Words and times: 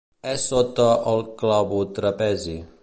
És 0.29 0.45
sota 0.53 0.87
el 1.13 1.21
clavotrapezi. 1.43 2.61